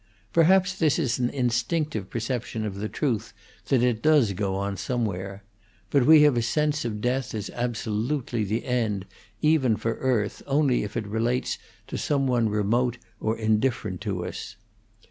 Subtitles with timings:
[0.33, 3.33] Perhaps this is an instinctive perception of the truth
[3.67, 5.43] that it does go on somewhere;
[5.91, 9.05] but we have a sense of death as absolutely the end
[9.43, 14.55] even for earth only if it relates to some one remote or indifferent to us.